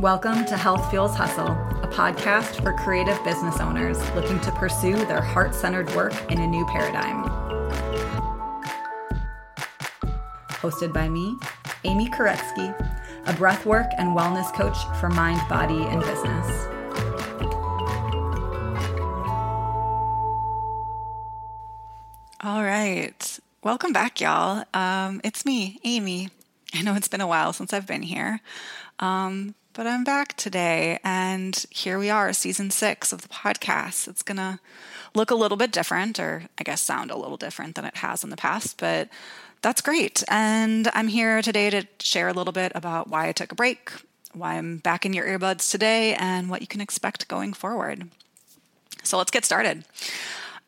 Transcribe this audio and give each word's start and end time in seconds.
Welcome 0.00 0.44
to 0.44 0.56
Health 0.56 0.90
Fuels 0.90 1.16
Hustle, 1.16 1.48
a 1.48 1.88
podcast 1.88 2.62
for 2.62 2.72
creative 2.72 3.18
business 3.24 3.58
owners 3.58 3.98
looking 4.12 4.38
to 4.42 4.52
pursue 4.52 4.94
their 4.94 5.20
heart 5.20 5.56
centered 5.56 5.92
work 5.96 6.14
in 6.30 6.38
a 6.38 6.46
new 6.46 6.64
paradigm. 6.66 7.24
Hosted 10.50 10.92
by 10.92 11.08
me, 11.08 11.36
Amy 11.82 12.08
Koretsky, 12.10 12.72
a 13.26 13.32
breathwork 13.32 13.92
and 13.98 14.16
wellness 14.16 14.54
coach 14.54 14.76
for 15.00 15.08
mind, 15.08 15.40
body, 15.48 15.82
and 15.82 16.00
business. 16.02 16.66
All 22.44 22.62
right. 22.62 23.40
Welcome 23.64 23.92
back, 23.92 24.20
y'all. 24.20 24.62
Um, 24.72 25.20
it's 25.24 25.44
me, 25.44 25.80
Amy. 25.82 26.28
I 26.72 26.82
know 26.82 26.94
it's 26.94 27.08
been 27.08 27.20
a 27.20 27.26
while 27.26 27.52
since 27.52 27.72
I've 27.72 27.86
been 27.86 28.02
here, 28.02 28.40
um, 29.00 29.56
but 29.78 29.86
I'm 29.86 30.02
back 30.02 30.36
today, 30.36 30.98
and 31.04 31.64
here 31.70 32.00
we 32.00 32.10
are, 32.10 32.32
season 32.32 32.72
six 32.72 33.12
of 33.12 33.22
the 33.22 33.28
podcast. 33.28 34.08
It's 34.08 34.24
going 34.24 34.38
to 34.38 34.58
look 35.14 35.30
a 35.30 35.36
little 35.36 35.56
bit 35.56 35.70
different, 35.70 36.18
or 36.18 36.42
I 36.58 36.64
guess 36.64 36.80
sound 36.80 37.12
a 37.12 37.16
little 37.16 37.36
different 37.36 37.76
than 37.76 37.84
it 37.84 37.98
has 37.98 38.24
in 38.24 38.30
the 38.30 38.36
past, 38.36 38.76
but 38.78 39.08
that's 39.62 39.80
great. 39.80 40.24
And 40.26 40.88
I'm 40.94 41.06
here 41.06 41.42
today 41.42 41.70
to 41.70 41.86
share 42.00 42.26
a 42.26 42.32
little 42.32 42.52
bit 42.52 42.72
about 42.74 43.08
why 43.08 43.28
I 43.28 43.32
took 43.32 43.52
a 43.52 43.54
break, 43.54 43.92
why 44.32 44.56
I'm 44.56 44.78
back 44.78 45.06
in 45.06 45.12
your 45.12 45.26
earbuds 45.26 45.70
today, 45.70 46.14
and 46.14 46.50
what 46.50 46.60
you 46.60 46.66
can 46.66 46.80
expect 46.80 47.28
going 47.28 47.52
forward. 47.52 48.08
So 49.04 49.16
let's 49.16 49.30
get 49.30 49.44
started. 49.44 49.84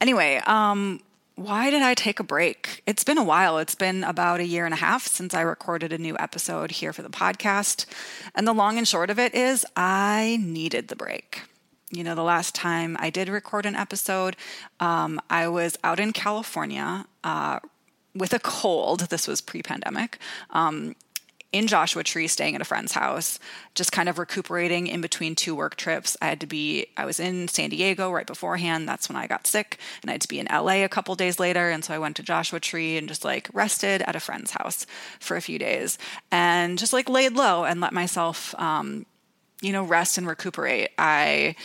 Anyway, 0.00 0.40
um, 0.46 1.00
why 1.40 1.70
did 1.70 1.80
I 1.80 1.94
take 1.94 2.20
a 2.20 2.22
break? 2.22 2.82
It's 2.86 3.02
been 3.02 3.16
a 3.16 3.24
while. 3.24 3.56
It's 3.56 3.74
been 3.74 4.04
about 4.04 4.40
a 4.40 4.46
year 4.46 4.66
and 4.66 4.74
a 4.74 4.76
half 4.76 5.06
since 5.06 5.32
I 5.32 5.40
recorded 5.40 5.90
a 5.90 5.96
new 5.96 6.14
episode 6.18 6.70
here 6.70 6.92
for 6.92 7.00
the 7.00 7.08
podcast. 7.08 7.86
And 8.34 8.46
the 8.46 8.52
long 8.52 8.76
and 8.76 8.86
short 8.86 9.08
of 9.08 9.18
it 9.18 9.34
is, 9.34 9.64
I 9.74 10.38
needed 10.42 10.88
the 10.88 10.96
break. 10.96 11.40
You 11.90 12.04
know, 12.04 12.14
the 12.14 12.22
last 12.22 12.54
time 12.54 12.94
I 13.00 13.08
did 13.08 13.30
record 13.30 13.64
an 13.64 13.74
episode, 13.74 14.36
um, 14.80 15.18
I 15.30 15.48
was 15.48 15.78
out 15.82 15.98
in 15.98 16.12
California 16.12 17.06
uh, 17.24 17.60
with 18.14 18.34
a 18.34 18.38
cold. 18.38 19.08
This 19.08 19.26
was 19.26 19.40
pre 19.40 19.62
pandemic. 19.62 20.18
Um, 20.50 20.94
in 21.52 21.66
Joshua 21.66 22.04
Tree, 22.04 22.28
staying 22.28 22.54
at 22.54 22.60
a 22.60 22.64
friend's 22.64 22.92
house, 22.92 23.40
just 23.74 23.90
kind 23.90 24.08
of 24.08 24.18
recuperating 24.18 24.86
in 24.86 25.00
between 25.00 25.34
two 25.34 25.54
work 25.54 25.74
trips. 25.74 26.16
I 26.22 26.26
had 26.26 26.40
to 26.40 26.46
be, 26.46 26.86
I 26.96 27.04
was 27.04 27.18
in 27.18 27.48
San 27.48 27.70
Diego 27.70 28.12
right 28.12 28.26
beforehand. 28.26 28.88
That's 28.88 29.08
when 29.08 29.16
I 29.16 29.26
got 29.26 29.48
sick. 29.48 29.78
And 30.02 30.10
I 30.10 30.12
had 30.12 30.20
to 30.20 30.28
be 30.28 30.38
in 30.38 30.46
LA 30.46 30.84
a 30.84 30.88
couple 30.88 31.14
days 31.16 31.40
later. 31.40 31.70
And 31.70 31.84
so 31.84 31.92
I 31.92 31.98
went 31.98 32.16
to 32.16 32.22
Joshua 32.22 32.60
Tree 32.60 32.96
and 32.96 33.08
just 33.08 33.24
like 33.24 33.50
rested 33.52 34.02
at 34.02 34.14
a 34.14 34.20
friend's 34.20 34.52
house 34.52 34.86
for 35.18 35.36
a 35.36 35.40
few 35.40 35.58
days 35.58 35.98
and 36.30 36.78
just 36.78 36.92
like 36.92 37.08
laid 37.08 37.32
low 37.32 37.64
and 37.64 37.80
let 37.80 37.92
myself, 37.92 38.54
um, 38.56 39.04
you 39.60 39.72
know, 39.72 39.82
rest 39.82 40.18
and 40.18 40.28
recuperate. 40.28 40.90
I, 40.98 41.56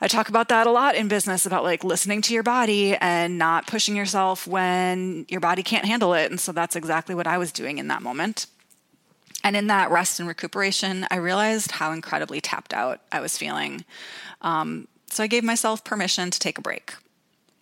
I 0.00 0.08
talk 0.08 0.28
about 0.28 0.48
that 0.48 0.66
a 0.66 0.70
lot 0.72 0.96
in 0.96 1.06
business 1.06 1.46
about 1.46 1.62
like 1.62 1.84
listening 1.84 2.22
to 2.22 2.34
your 2.34 2.42
body 2.42 2.96
and 2.96 3.38
not 3.38 3.68
pushing 3.68 3.94
yourself 3.94 4.48
when 4.48 5.26
your 5.28 5.40
body 5.40 5.62
can't 5.62 5.84
handle 5.84 6.12
it. 6.12 6.28
And 6.30 6.40
so 6.40 6.50
that's 6.50 6.74
exactly 6.74 7.14
what 7.14 7.28
I 7.28 7.38
was 7.38 7.52
doing 7.52 7.78
in 7.78 7.86
that 7.88 8.02
moment. 8.02 8.46
And 9.44 9.56
in 9.56 9.68
that 9.68 9.90
rest 9.90 10.18
and 10.18 10.28
recuperation, 10.28 11.06
I 11.10 11.16
realized 11.16 11.72
how 11.72 11.92
incredibly 11.92 12.40
tapped 12.40 12.74
out 12.74 13.00
I 13.12 13.20
was 13.20 13.38
feeling. 13.38 13.84
Um, 14.42 14.88
so 15.10 15.22
I 15.22 15.28
gave 15.28 15.44
myself 15.44 15.84
permission 15.84 16.30
to 16.30 16.38
take 16.38 16.58
a 16.58 16.62
break. 16.62 16.94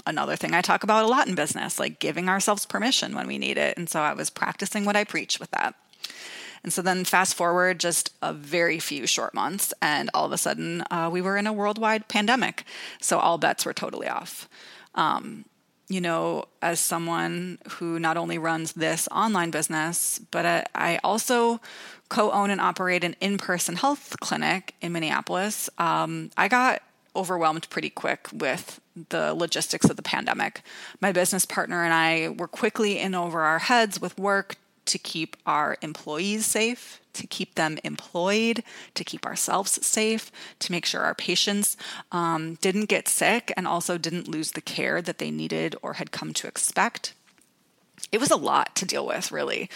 Another 0.06 0.36
thing 0.36 0.55
I 0.55 0.61
talk 0.61 0.83
about 0.83 1.05
a 1.05 1.08
lot 1.08 1.28
in 1.28 1.34
business, 1.34 1.78
like 1.78 1.98
giving 1.98 2.28
ourselves 2.28 2.67
permission 2.67 3.14
when 3.14 3.27
we 3.27 3.39
need 3.39 3.58
it. 3.58 3.77
And 3.77 3.89
so 3.89 4.00
I 4.00 4.12
was 4.12 4.30
practicing 4.30 4.84
what 4.84 4.97
I 4.97 5.05
preach 5.05 5.39
with 5.39 5.50
that. 5.52 5.75
And 6.62 6.72
so 6.72 6.80
then, 6.80 7.05
fast 7.05 7.34
forward 7.34 7.79
just 7.79 8.11
a 8.23 8.33
very 8.33 8.79
few 8.79 9.07
short 9.07 9.34
months, 9.34 9.74
and 9.83 10.08
all 10.14 10.24
of 10.24 10.33
a 10.33 10.39
sudden, 10.39 10.83
uh, 10.90 11.11
we 11.13 11.20
were 11.20 11.36
in 11.36 11.46
a 11.46 11.52
worldwide 11.52 12.08
pandemic. 12.08 12.64
So 13.02 13.18
all 13.18 13.36
bets 13.36 13.67
were 13.67 13.74
totally 13.74 14.08
off. 14.08 14.48
Um, 14.95 15.45
you 15.89 16.00
know, 16.00 16.45
as 16.62 16.80
someone 16.80 17.58
who 17.72 17.98
not 17.98 18.17
only 18.17 18.39
runs 18.39 18.72
this 18.72 19.08
online 19.08 19.50
business, 19.50 20.20
but 20.30 20.70
I 20.74 20.98
also 21.05 21.61
co 22.08 22.30
own 22.30 22.50
and 22.50 22.61
operate 22.61 23.05
an 23.05 23.17
in 23.20 23.39
person 23.39 23.77
health 23.77 24.17
clinic 24.20 24.74
in 24.80 24.92
Minneapolis, 24.92 25.68
um, 25.78 26.30
I 26.36 26.48
got 26.48 26.83
overwhelmed 27.17 27.68
pretty 27.70 27.90
quick 27.90 28.28
with 28.33 28.80
the 29.11 29.34
logistics 29.34 29.89
of 29.89 29.96
the 29.96 30.02
pandemic. 30.02 30.62
My 31.00 31.12
business 31.12 31.45
partner 31.45 31.84
and 31.84 31.92
I 31.92 32.28
were 32.28 32.48
quickly 32.48 32.98
in 32.98 33.14
over 33.14 33.42
our 33.42 33.61
heads 33.61 34.01
with 34.01 34.18
work 34.18 34.56
to 34.86 34.98
keep 34.98 35.36
our 35.46 35.77
employees 35.83 36.46
safe, 36.46 37.00
to 37.14 37.27
keep 37.27 37.55
them 37.55 37.78
employed, 37.84 38.62
to 38.95 39.05
keep 39.05 39.24
ourselves 39.24 39.84
safe, 39.86 40.30
to 40.58 40.72
make 40.72 40.86
sure 40.86 41.02
our 41.02 41.14
patients 41.14 41.77
um, 42.12 42.55
didn't 42.56 42.86
get 42.86 43.08
sick 43.08 43.52
and 43.56 43.67
also 43.67 43.98
didn't 43.98 44.28
lose 44.28 44.52
the 44.52 44.61
care 44.61 45.00
that 45.00 45.18
they 45.18 45.30
needed 45.30 45.77
or 45.83 45.95
had 45.95 46.11
come 46.11 46.33
to 46.34 46.46
expect. 46.46 47.14
It 48.12 48.20
was 48.20 48.30
a 48.30 48.36
lot 48.36 48.77
to 48.77 48.84
deal 48.84 49.06
with, 49.06 49.33
really. 49.33 49.70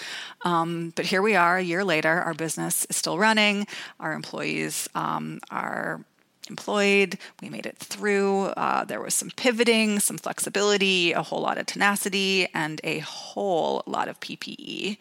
Um, 0.44 0.92
but 0.94 1.06
here 1.06 1.22
we 1.22 1.34
are, 1.34 1.58
a 1.58 1.62
year 1.62 1.84
later. 1.84 2.20
Our 2.20 2.34
business 2.34 2.84
is 2.90 2.96
still 2.96 3.18
running. 3.18 3.66
Our 3.98 4.12
employees 4.12 4.88
um, 4.94 5.40
are 5.50 6.04
employed. 6.48 7.18
We 7.40 7.48
made 7.48 7.66
it 7.66 7.78
through. 7.78 8.46
Uh, 8.48 8.84
there 8.84 9.00
was 9.00 9.14
some 9.14 9.30
pivoting, 9.36 10.00
some 10.00 10.18
flexibility, 10.18 11.12
a 11.12 11.22
whole 11.22 11.40
lot 11.40 11.58
of 11.58 11.66
tenacity, 11.66 12.48
and 12.54 12.80
a 12.84 12.98
whole 13.00 13.82
lot 13.86 14.08
of 14.08 14.20
PPE. 14.20 14.98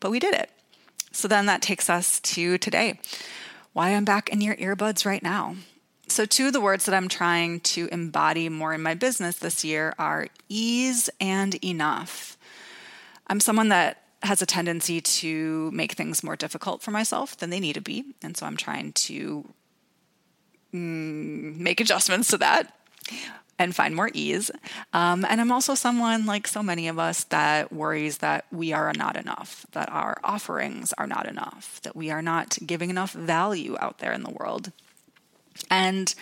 But 0.00 0.10
we 0.10 0.18
did 0.18 0.34
it. 0.34 0.50
So 1.12 1.28
then 1.28 1.46
that 1.46 1.62
takes 1.62 1.88
us 1.88 2.20
to 2.20 2.58
today. 2.58 2.98
Why 3.72 3.90
I'm 3.90 4.04
back 4.04 4.28
in 4.28 4.40
your 4.40 4.56
earbuds 4.56 5.04
right 5.04 5.22
now. 5.22 5.56
So, 6.08 6.24
two 6.24 6.46
of 6.46 6.52
the 6.52 6.60
words 6.60 6.84
that 6.84 6.94
I'm 6.94 7.08
trying 7.08 7.60
to 7.60 7.88
embody 7.90 8.48
more 8.48 8.72
in 8.72 8.80
my 8.80 8.94
business 8.94 9.38
this 9.38 9.64
year 9.64 9.92
are 9.98 10.28
ease 10.48 11.10
and 11.20 11.62
enough. 11.64 12.38
I'm 13.26 13.40
someone 13.40 13.70
that 13.70 14.02
has 14.22 14.40
a 14.40 14.46
tendency 14.46 15.00
to 15.00 15.70
make 15.72 15.92
things 15.92 16.22
more 16.22 16.36
difficult 16.36 16.82
for 16.82 16.90
myself 16.90 17.36
than 17.36 17.50
they 17.50 17.60
need 17.60 17.74
to 17.74 17.80
be. 17.80 18.14
And 18.22 18.36
so 18.36 18.46
I'm 18.46 18.56
trying 18.56 18.92
to 18.92 19.52
make 20.76 21.80
adjustments 21.80 22.28
to 22.28 22.38
that 22.38 22.72
and 23.58 23.74
find 23.74 23.96
more 23.96 24.10
ease. 24.12 24.50
Um, 24.92 25.24
and 25.28 25.40
I'm 25.40 25.50
also 25.50 25.74
someone, 25.74 26.26
like 26.26 26.46
so 26.46 26.62
many 26.62 26.88
of 26.88 26.98
us, 26.98 27.24
that 27.24 27.72
worries 27.72 28.18
that 28.18 28.44
we 28.52 28.72
are 28.72 28.92
not 28.92 29.16
enough, 29.16 29.66
that 29.72 29.90
our 29.90 30.18
offerings 30.22 30.92
are 30.98 31.06
not 31.06 31.26
enough, 31.26 31.80
that 31.82 31.96
we 31.96 32.10
are 32.10 32.22
not 32.22 32.58
giving 32.64 32.90
enough 32.90 33.12
value 33.12 33.76
out 33.80 33.98
there 33.98 34.12
in 34.12 34.22
the 34.22 34.30
world. 34.30 34.72
And 35.70 36.14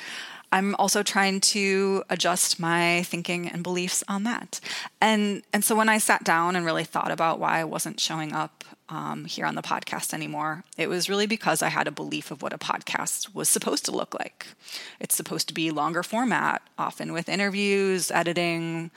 I'm 0.55 0.77
also 0.77 1.03
trying 1.03 1.41
to 1.41 2.05
adjust 2.09 2.61
my 2.61 3.03
thinking 3.03 3.49
and 3.49 3.65
beliefs 3.65 4.05
on 4.07 4.23
that. 4.23 4.61
And 5.01 5.43
and 5.53 5.65
so 5.65 5.75
when 5.75 5.89
I 5.89 5.99
sat 5.99 6.23
down 6.23 6.55
and 6.55 6.65
really 6.65 6.85
thought 6.85 7.11
about 7.11 7.41
why 7.41 7.59
I 7.59 7.65
wasn't 7.65 7.99
showing 7.99 8.33
up 8.33 8.63
um, 8.89 9.25
here 9.25 9.47
on 9.47 9.57
the 9.57 9.63
podcast 9.63 10.15
anymore, 10.15 10.63
it 10.79 10.89
was 10.89 11.09
really 11.09 11.27
because 11.27 11.61
I 11.61 11.71
had 11.71 11.89
a 11.89 11.91
belief 11.91 12.31
of 12.31 12.41
what 12.41 12.53
a 12.53 12.59
podcast 12.59 13.35
was 13.35 13.49
supposed 13.49 13.85
to 13.87 13.91
look 13.91 14.15
like. 14.15 14.47
It's 15.01 15.17
supposed 15.17 15.49
to 15.49 15.55
be 15.55 15.73
longer 15.73 16.05
format, 16.05 16.63
often 16.79 17.13
with 17.13 17.29
interviews, 17.29 18.13
editing, 18.13 18.93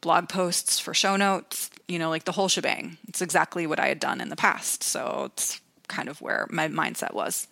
blog 0.00 0.28
posts 0.28 0.80
for 0.80 0.92
show 0.92 1.14
notes, 1.14 1.70
you 1.86 2.00
know, 2.00 2.10
like 2.10 2.24
the 2.24 2.32
whole 2.32 2.48
shebang. 2.48 2.98
It's 3.06 3.22
exactly 3.22 3.64
what 3.64 3.78
I 3.78 3.86
had 3.86 4.00
done 4.00 4.20
in 4.20 4.28
the 4.28 4.34
past. 4.34 4.82
So 4.82 5.26
it's 5.26 5.60
kind 5.86 6.08
of 6.08 6.20
where 6.20 6.48
my 6.50 6.66
mindset 6.66 7.14
was. 7.14 7.46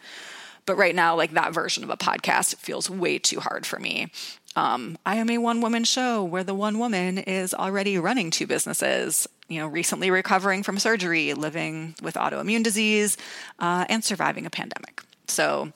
But 0.66 0.76
right 0.76 0.94
now, 0.94 1.14
like 1.14 1.32
that 1.32 1.52
version 1.52 1.84
of 1.84 1.90
a 1.90 1.96
podcast 1.96 2.56
feels 2.56 2.88
way 2.88 3.18
too 3.18 3.40
hard 3.40 3.66
for 3.66 3.78
me. 3.78 4.10
Um, 4.56 4.98
I 5.04 5.16
am 5.16 5.30
a 5.30 5.38
one 5.38 5.60
woman 5.60 5.84
show 5.84 6.22
where 6.22 6.44
the 6.44 6.54
one 6.54 6.78
woman 6.78 7.18
is 7.18 7.52
already 7.52 7.98
running 7.98 8.30
two 8.30 8.46
businesses, 8.46 9.26
you 9.48 9.58
know, 9.58 9.66
recently 9.66 10.10
recovering 10.10 10.62
from 10.62 10.78
surgery, 10.78 11.34
living 11.34 11.94
with 12.02 12.14
autoimmune 12.14 12.62
disease, 12.62 13.16
uh, 13.58 13.84
and 13.88 14.04
surviving 14.04 14.46
a 14.46 14.50
pandemic. 14.50 15.02
So, 15.26 15.72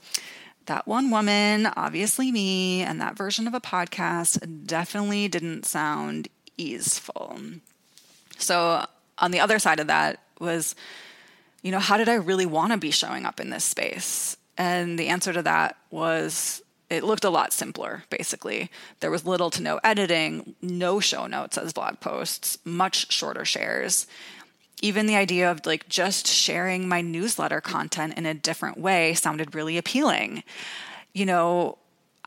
that 0.66 0.86
one 0.86 1.10
woman, 1.10 1.66
obviously 1.76 2.30
me, 2.30 2.82
and 2.82 3.00
that 3.00 3.16
version 3.16 3.46
of 3.46 3.54
a 3.54 3.60
podcast 3.60 4.66
definitely 4.66 5.26
didn't 5.26 5.64
sound 5.64 6.28
easeful. 6.58 7.38
So, 8.36 8.86
on 9.16 9.30
the 9.30 9.40
other 9.40 9.58
side 9.58 9.80
of 9.80 9.86
that 9.88 10.22
was, 10.38 10.74
you 11.62 11.72
know, 11.72 11.78
how 11.78 11.96
did 11.96 12.08
I 12.08 12.14
really 12.14 12.46
want 12.46 12.72
to 12.72 12.78
be 12.78 12.90
showing 12.90 13.24
up 13.24 13.40
in 13.40 13.50
this 13.50 13.64
space? 13.64 14.36
And 14.58 14.98
the 14.98 15.08
answer 15.08 15.32
to 15.32 15.42
that 15.42 15.76
was 15.90 16.62
it 16.90 17.04
looked 17.04 17.24
a 17.24 17.30
lot 17.30 17.52
simpler, 17.52 18.04
basically. 18.10 18.70
There 19.00 19.10
was 19.10 19.26
little 19.26 19.50
to 19.50 19.62
no 19.62 19.78
editing, 19.84 20.54
no 20.60 21.00
show 21.00 21.26
notes 21.26 21.56
as 21.56 21.72
blog 21.72 22.00
posts, 22.00 22.58
much 22.64 23.12
shorter 23.12 23.44
shares. 23.44 24.06
Even 24.80 25.06
the 25.06 25.16
idea 25.16 25.50
of 25.50 25.64
like 25.64 25.88
just 25.88 26.26
sharing 26.26 26.88
my 26.88 27.00
newsletter 27.00 27.60
content 27.60 28.14
in 28.16 28.26
a 28.26 28.34
different 28.34 28.78
way 28.78 29.14
sounded 29.14 29.54
really 29.54 29.76
appealing. 29.76 30.42
You 31.12 31.26
know, 31.26 31.78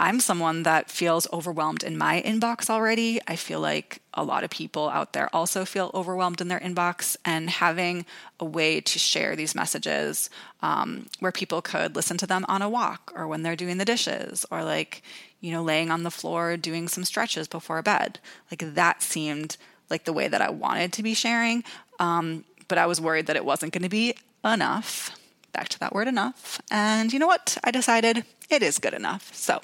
I'm 0.02 0.20
someone 0.20 0.64
that 0.64 0.90
feels 0.90 1.32
overwhelmed 1.32 1.84
in 1.84 1.96
my 1.96 2.24
inbox 2.26 2.72
already. 2.72 3.22
I 3.28 3.36
feel 3.36 3.60
like 3.60 4.02
a 4.16 4.24
lot 4.24 4.44
of 4.44 4.50
people 4.50 4.90
out 4.90 5.14
there 5.14 5.30
also 5.32 5.64
feel 5.64 5.92
overwhelmed 5.94 6.42
in 6.42 6.48
their 6.48 6.60
inbox, 6.60 7.16
and 7.24 7.52
having 7.52 8.08
a 8.40 8.46
way 8.46 8.82
to 8.82 8.98
share 8.98 9.36
these 9.36 9.54
messages 9.54 10.32
um, 10.64 11.06
where 11.20 11.32
people 11.32 11.62
could 11.62 11.96
listen 11.96 12.18
to 12.18 12.26
them 12.26 12.46
on 12.48 12.64
a 12.64 12.70
walk 12.70 13.14
or 13.16 13.28
when 13.28 13.44
they're 13.44 13.56
doing 13.56 13.78
the 13.78 13.86
dishes 13.86 14.44
or 14.50 14.64
like, 14.64 15.04
you 15.40 15.52
know, 15.52 15.62
laying 15.62 15.92
on 15.92 16.02
the 16.02 16.10
floor 16.10 16.58
doing 16.58 16.88
some 16.88 17.04
stretches 17.04 17.48
before 17.48 17.84
bed. 17.84 18.18
Like 18.50 18.74
that 18.74 19.04
seemed 19.04 19.56
like 19.92 20.06
the 20.06 20.14
way 20.14 20.28
that 20.28 20.42
I 20.42 20.50
wanted 20.50 20.94
to 20.94 21.04
be 21.04 21.14
sharing. 21.14 21.64
Um, 22.00 22.44
but 22.68 22.80
I 22.80 22.88
was 22.88 23.00
worried 23.00 23.28
that 23.28 23.36
it 23.36 23.46
wasn't 23.46 23.72
going 23.72 23.84
to 23.84 23.90
be 23.90 24.16
enough. 24.44 25.16
Back 25.54 25.70
to 25.70 25.80
that 25.80 25.94
word 25.94 26.08
enough. 26.08 26.60
And 26.72 27.14
you 27.14 27.20
know 27.20 27.28
what? 27.28 27.60
I 27.64 27.70
decided 27.70 28.26
it 28.52 28.64
is 28.64 28.80
good 28.80 28.94
enough. 28.94 29.34
So 29.34 29.62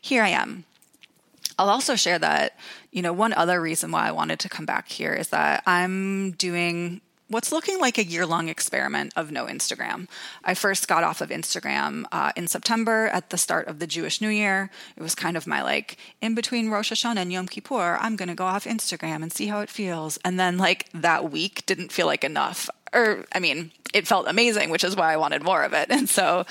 here 0.00 0.22
I 0.22 0.30
am. 0.30 0.64
I'll 1.58 1.70
also 1.70 1.94
share 1.94 2.18
that, 2.18 2.58
you 2.90 3.02
know, 3.02 3.12
one 3.12 3.32
other 3.32 3.60
reason 3.60 3.92
why 3.92 4.08
I 4.08 4.12
wanted 4.12 4.38
to 4.40 4.48
come 4.48 4.66
back 4.66 4.88
here 4.88 5.12
is 5.12 5.28
that 5.28 5.62
I'm 5.66 6.32
doing 6.32 7.00
what's 7.28 7.52
looking 7.52 7.80
like 7.80 7.96
a 7.96 8.04
year 8.04 8.26
long 8.26 8.48
experiment 8.48 9.12
of 9.16 9.30
no 9.30 9.46
Instagram. 9.46 10.08
I 10.44 10.54
first 10.54 10.88
got 10.88 11.04
off 11.04 11.20
of 11.20 11.30
Instagram 11.30 12.04
uh, 12.12 12.32
in 12.36 12.48
September 12.48 13.06
at 13.08 13.30
the 13.30 13.38
start 13.38 13.66
of 13.66 13.78
the 13.78 13.86
Jewish 13.86 14.20
New 14.20 14.28
Year. 14.28 14.70
It 14.96 15.02
was 15.02 15.14
kind 15.14 15.36
of 15.36 15.46
my 15.46 15.62
like 15.62 15.96
in 16.20 16.34
between 16.34 16.70
Rosh 16.70 16.92
Hashanah 16.92 17.18
and 17.18 17.32
Yom 17.32 17.48
Kippur, 17.48 17.98
I'm 18.00 18.16
going 18.16 18.28
to 18.28 18.34
go 18.34 18.44
off 18.44 18.64
Instagram 18.64 19.22
and 19.22 19.32
see 19.32 19.46
how 19.46 19.60
it 19.60 19.70
feels. 19.70 20.18
And 20.24 20.38
then 20.38 20.58
like 20.58 20.88
that 20.92 21.30
week 21.30 21.64
didn't 21.66 21.92
feel 21.92 22.06
like 22.06 22.24
enough. 22.24 22.68
Or, 22.92 23.24
I 23.32 23.40
mean, 23.40 23.72
it 23.94 24.08
felt 24.08 24.26
amazing, 24.26 24.70
which 24.70 24.82
is 24.82 24.96
why 24.96 25.12
I 25.12 25.16
wanted 25.16 25.42
more 25.44 25.62
of 25.62 25.72
it. 25.72 25.88
And 25.94 26.08
so 26.08 26.44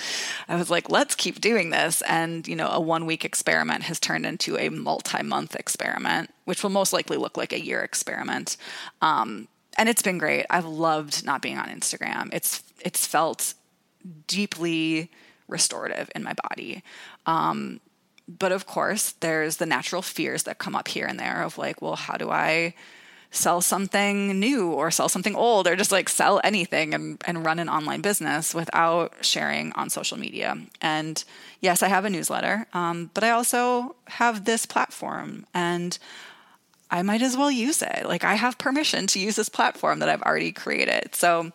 I 0.48 0.56
was 0.56 0.72
like, 0.72 0.90
let's 0.90 1.16
keep 1.16 1.42
doing 1.42 1.70
this. 1.70 2.02
And, 2.04 2.48
you 2.48 2.56
know, 2.56 2.70
a 2.70 2.80
one 2.80 3.06
week 3.06 3.26
experiment 3.26 3.84
has 3.84 4.00
turned 4.00 4.26
into 4.26 4.58
a 4.58 4.70
multi 4.70 5.22
month 5.22 5.56
experiment, 5.56 6.34
which 6.46 6.64
will 6.64 6.70
most 6.70 6.94
likely 6.94 7.18
look 7.18 7.36
like 7.36 7.52
a 7.52 7.64
year 7.64 7.82
experiment. 7.82 8.56
Um, 9.02 9.50
and 9.78 9.90
it's 9.90 10.02
been 10.02 10.18
great. 10.18 10.46
I've 10.50 10.66
loved 10.66 11.26
not 11.26 11.42
being 11.42 11.58
on 11.58 11.68
Instagram. 11.68 12.34
It's 12.34 12.64
it's 12.80 13.06
felt 13.06 13.54
deeply 14.28 15.12
restorative 15.48 16.10
in 16.16 16.24
my 16.24 16.34
body. 16.50 16.84
Um, 17.26 17.82
but 18.28 18.54
of 18.54 18.66
course, 18.66 19.12
there's 19.20 19.58
the 19.58 19.66
natural 19.66 20.02
fears 20.02 20.44
that 20.44 20.58
come 20.58 20.76
up 20.76 20.88
here 20.88 21.06
and 21.06 21.20
there 21.20 21.44
of 21.44 21.58
like, 21.58 21.82
well, 21.82 21.98
how 21.98 22.16
do 22.16 22.30
I 22.30 22.74
sell 23.34 23.62
something 23.62 24.40
new 24.40 24.72
or 24.72 24.92
sell 24.92 25.10
something 25.10 25.36
old 25.36 25.68
or 25.68 25.76
just 25.76 25.92
like 25.92 26.08
sell 26.08 26.40
anything 26.44 26.94
and, 26.94 27.22
and 27.26 27.44
run 27.44 27.58
an 27.58 27.68
online 27.68 28.00
business 28.00 28.54
without 28.54 29.12
sharing 29.22 29.74
on 29.74 29.90
social 29.90 30.18
media. 30.18 30.56
And 30.80 31.22
yes, 31.60 31.82
I 31.82 31.88
have 31.88 32.06
a 32.06 32.12
newsletter, 32.12 32.68
um, 32.74 33.10
but 33.16 33.24
I 33.24 33.32
also 33.32 33.96
have 34.06 34.46
this 34.46 34.68
platform 34.68 35.48
and 35.52 35.98
I 36.92 37.02
might 37.02 37.24
as 37.24 37.36
well 37.36 37.50
use 37.50 37.82
it. 37.82 38.06
Like 38.06 38.24
I 38.24 38.36
have 38.36 38.60
permission 38.60 39.08
to 39.08 39.20
use 39.20 39.36
this 39.36 39.50
platform 39.50 39.98
that 40.00 40.10
I've 40.10 40.22
already 40.22 40.52
created. 40.52 41.16
So 41.16 41.52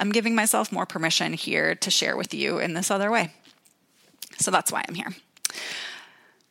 I'm 0.00 0.10
giving 0.10 0.34
myself 0.34 0.72
more 0.72 0.84
permission 0.84 1.32
here 1.32 1.76
to 1.76 1.90
share 1.92 2.16
with 2.16 2.34
you 2.34 2.58
in 2.58 2.74
this 2.74 2.90
other 2.90 3.08
way. 3.08 3.32
So 4.40 4.50
that's 4.50 4.72
why 4.72 4.84
I'm 4.88 4.96
here. 4.96 5.14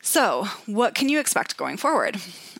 So, 0.01 0.47
what 0.65 0.95
can 0.95 1.09
you 1.09 1.19
expect 1.19 1.57
going 1.57 1.75
forward? 1.75 2.17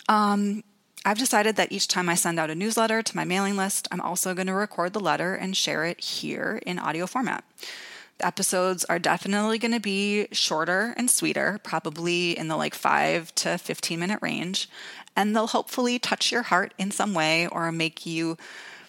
Um, 0.10 0.63
I've 1.10 1.18
decided 1.18 1.56
that 1.56 1.72
each 1.72 1.88
time 1.88 2.08
I 2.08 2.14
send 2.14 2.38
out 2.38 2.52
a 2.52 2.56
newsletter 2.56 3.02
to 3.02 3.16
my 3.16 3.24
mailing 3.24 3.58
list, 3.58 3.88
I'm 3.92 4.00
also 4.00 4.36
going 4.36 4.46
to 4.46 4.54
record 4.54 4.94
the 4.94 5.00
letter 5.00 5.34
and 5.34 5.58
share 5.58 5.84
it 5.86 6.00
here 6.00 6.62
in 6.68 6.78
audio 6.78 7.08
format. 7.08 7.44
The 8.20 8.28
episodes 8.28 8.86
are 8.86 9.00
definitely 9.00 9.58
going 9.58 9.72
to 9.72 9.80
be 9.80 10.28
shorter 10.32 10.94
and 10.98 11.10
sweeter, 11.10 11.60
probably 11.64 12.38
in 12.38 12.48
the 12.48 12.56
like 12.56 12.76
5 12.76 13.34
to 13.34 13.58
15 13.58 14.00
minute 14.00 14.20
range, 14.22 14.70
and 15.16 15.36
they'll 15.36 15.48
hopefully 15.48 15.98
touch 15.98 16.32
your 16.32 16.44
heart 16.44 16.76
in 16.78 16.92
some 16.92 17.16
way 17.16 17.48
or 17.48 17.72
make 17.72 18.06
you 18.06 18.38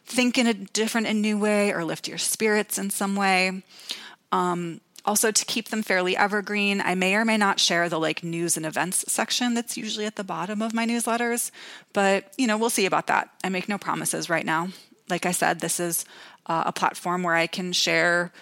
think 0.05 0.37
in 0.37 0.47
a 0.47 0.53
different 0.53 1.07
and 1.07 1.23
new 1.23 1.39
way 1.39 1.73
or 1.73 1.87
lift 1.87 2.07
your 2.07 2.19
spirits 2.19 2.77
in 2.77 2.91
some 2.91 3.17
way. 3.17 3.63
Um, 4.31 4.83
also, 5.05 5.31
to 5.31 5.45
keep 5.45 5.69
them 5.69 5.83
fairly 5.83 6.17
evergreen, 6.17 6.81
I 6.81 6.95
may 6.95 7.15
or 7.15 7.25
may 7.25 7.37
not 7.37 7.59
share 7.59 7.89
the 7.89 7.99
like 7.99 8.23
news 8.23 8.57
and 8.57 8.67
events 8.67 9.05
section 9.09 9.55
that's 9.55 9.77
usually 9.77 10.05
at 10.05 10.17
the 10.17 10.25
bottom 10.25 10.61
of 10.61 10.75
my 10.75 10.87
newsletters, 10.87 11.51
but 11.93 12.33
you 12.37 12.47
know, 12.47 12.59
we'll 12.59 12.71
see 12.71 12.87
about 12.87 13.07
that. 13.07 13.31
I 13.43 13.49
make 13.49 13.69
no 13.69 13.79
promises 13.79 14.29
right 14.29 14.45
now. 14.45 14.69
Like 15.09 15.27
I 15.27 15.33
said, 15.33 15.61
this 15.61 15.81
is 15.81 16.05
uh, 16.47 16.65
a 16.67 16.73
platform 16.73 17.23
where 17.23 17.35
I 17.35 17.47
can 17.47 17.73
share 17.73 18.33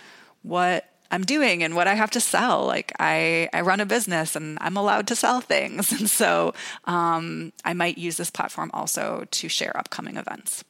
what 0.43 0.91
I'm 1.11 1.23
doing 1.23 1.63
and 1.63 1.75
what 1.75 1.89
I 1.89 1.95
have 1.95 2.11
to 2.13 2.21
sell. 2.21 2.67
Like 2.67 2.93
I, 2.99 3.49
I 3.53 3.63
run 3.63 3.81
a 3.81 3.87
business 3.87 4.37
and 4.37 4.59
I'm 4.61 4.77
allowed 4.77 5.07
to 5.09 5.17
sell 5.17 5.41
things. 5.41 5.93
And 5.99 6.11
so 6.11 6.55
um, 6.85 7.53
I 7.65 7.73
might 7.73 7.99
use 7.99 8.17
this 8.17 8.31
platform 8.31 8.71
also 8.75 9.27
to 9.31 9.49
share 9.49 9.77
upcoming 9.77 10.17
events. 10.17 10.65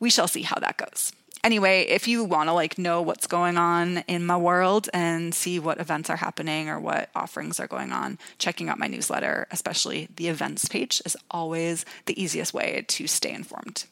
We 0.00 0.10
shall 0.10 0.28
see 0.28 0.42
how 0.42 0.58
that 0.60 0.76
goes 0.76 1.12
anyway, 1.44 1.82
if 1.82 2.08
you 2.08 2.24
want 2.24 2.48
to 2.48 2.52
like 2.52 2.78
know 2.78 3.02
what's 3.02 3.26
going 3.26 3.56
on 3.56 3.98
in 4.08 4.26
my 4.26 4.36
world 4.36 4.88
and 4.92 5.34
see 5.34 5.58
what 5.58 5.80
events 5.80 6.10
are 6.10 6.16
happening 6.16 6.68
or 6.68 6.78
what 6.78 7.10
offerings 7.14 7.60
are 7.60 7.66
going 7.66 7.92
on, 7.92 8.18
checking 8.38 8.68
out 8.68 8.78
my 8.78 8.86
newsletter, 8.86 9.46
especially 9.50 10.08
the 10.16 10.28
events 10.28 10.66
page, 10.66 11.02
is 11.04 11.16
always 11.30 11.84
the 12.06 12.20
easiest 12.20 12.54
way 12.54 12.84
to 12.88 13.06
stay 13.06 13.32
informed. 13.32 13.84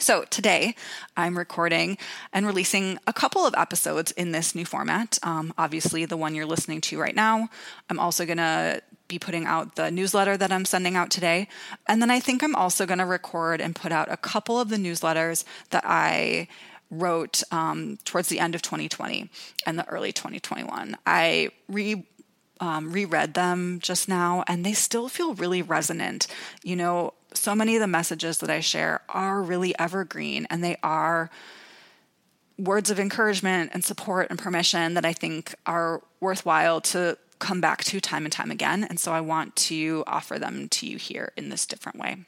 So, 0.00 0.24
today 0.30 0.74
I'm 1.14 1.36
recording 1.36 1.98
and 2.32 2.46
releasing 2.46 2.98
a 3.06 3.12
couple 3.12 3.44
of 3.44 3.54
episodes 3.54 4.12
in 4.12 4.32
this 4.32 4.54
new 4.54 4.64
format. 4.64 5.18
Um, 5.22 5.52
obviously, 5.58 6.06
the 6.06 6.16
one 6.16 6.34
you're 6.34 6.46
listening 6.46 6.80
to 6.82 6.98
right 6.98 7.14
now. 7.14 7.50
I'm 7.90 8.00
also 8.00 8.24
going 8.24 8.38
to 8.38 8.80
be 9.08 9.18
putting 9.18 9.44
out 9.44 9.76
the 9.76 9.90
newsletter 9.90 10.38
that 10.38 10.50
I'm 10.50 10.64
sending 10.64 10.96
out 10.96 11.10
today. 11.10 11.48
And 11.86 12.00
then 12.00 12.10
I 12.10 12.18
think 12.18 12.42
I'm 12.42 12.54
also 12.54 12.86
going 12.86 12.98
to 12.98 13.04
record 13.04 13.60
and 13.60 13.76
put 13.76 13.92
out 13.92 14.10
a 14.10 14.16
couple 14.16 14.58
of 14.58 14.70
the 14.70 14.78
newsletters 14.78 15.44
that 15.68 15.84
I 15.84 16.48
wrote 16.90 17.42
um, 17.52 17.98
towards 18.06 18.28
the 18.28 18.40
end 18.40 18.54
of 18.54 18.62
2020 18.62 19.28
and 19.66 19.78
the 19.78 19.86
early 19.86 20.12
2021. 20.12 20.96
I 21.04 21.50
re 21.68 22.06
um, 22.60 22.92
reread 22.92 23.34
them 23.34 23.80
just 23.82 24.08
now, 24.08 24.44
and 24.46 24.64
they 24.64 24.74
still 24.74 25.08
feel 25.08 25.34
really 25.34 25.62
resonant. 25.62 26.26
You 26.62 26.76
know, 26.76 27.14
so 27.34 27.54
many 27.54 27.76
of 27.76 27.80
the 27.80 27.86
messages 27.86 28.38
that 28.38 28.50
I 28.50 28.60
share 28.60 29.02
are 29.08 29.42
really 29.42 29.78
evergreen, 29.78 30.46
and 30.50 30.62
they 30.62 30.76
are 30.82 31.30
words 32.58 32.90
of 32.90 33.00
encouragement 33.00 33.70
and 33.72 33.84
support 33.84 34.28
and 34.30 34.38
permission 34.38 34.94
that 34.94 35.04
I 35.04 35.12
think 35.12 35.54
are 35.66 36.02
worthwhile 36.20 36.80
to 36.82 37.16
come 37.38 37.60
back 37.60 37.82
to 37.84 38.00
time 38.00 38.24
and 38.24 38.32
time 38.32 38.50
again. 38.50 38.84
And 38.84 39.00
so 39.00 39.12
I 39.12 39.20
want 39.20 39.56
to 39.56 40.04
offer 40.06 40.38
them 40.38 40.68
to 40.68 40.86
you 40.86 40.98
here 40.98 41.32
in 41.36 41.48
this 41.48 41.66
different 41.66 41.98
way. 41.98 42.18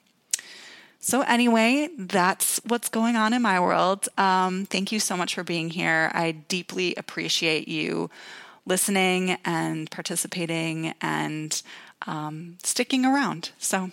So, 1.04 1.22
anyway, 1.22 1.88
that's 1.98 2.60
what's 2.64 2.88
going 2.88 3.16
on 3.16 3.32
in 3.32 3.42
my 3.42 3.58
world. 3.58 4.08
Um, 4.16 4.66
thank 4.66 4.92
you 4.92 5.00
so 5.00 5.16
much 5.16 5.34
for 5.34 5.42
being 5.42 5.68
here. 5.68 6.12
I 6.14 6.30
deeply 6.30 6.94
appreciate 6.94 7.66
you 7.66 8.08
listening 8.66 9.36
and 9.44 9.90
participating 9.90 10.94
and 11.00 11.60
um, 12.06 12.56
sticking 12.62 13.04
around. 13.04 13.50
So, 13.58 13.90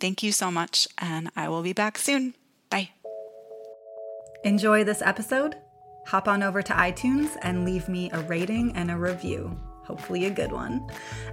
thank 0.00 0.22
you 0.22 0.32
so 0.32 0.50
much, 0.50 0.88
and 0.98 1.30
I 1.36 1.48
will 1.48 1.62
be 1.62 1.72
back 1.72 1.98
soon. 1.98 2.34
Bye. 2.70 2.90
Enjoy 4.44 4.84
this 4.84 5.02
episode? 5.02 5.56
Hop 6.06 6.28
on 6.28 6.42
over 6.42 6.62
to 6.62 6.72
iTunes 6.72 7.36
and 7.42 7.64
leave 7.64 7.88
me 7.88 8.10
a 8.12 8.20
rating 8.20 8.76
and 8.76 8.90
a 8.90 8.96
review 8.96 9.58
hopefully 9.84 10.24
a 10.24 10.30
good 10.30 10.50
one. 10.50 10.86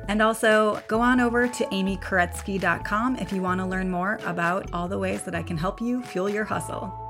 And 0.08 0.22
also 0.22 0.82
go 0.88 1.02
on 1.02 1.20
over 1.20 1.48
to 1.48 1.66
amykoretsky.com 1.66 3.18
if 3.18 3.32
you 3.32 3.42
want 3.42 3.60
to 3.62 3.66
learn 3.66 3.90
more 3.90 4.20
about 4.26 4.72
all 4.74 4.88
the 4.88 5.00
ways 5.00 5.24
that 5.24 5.36
I 5.36 5.44
can 5.44 5.58
help 5.58 5.82
you 5.82 6.04
fuel 6.04 6.30
your 6.30 6.46
hustle. 6.46 7.01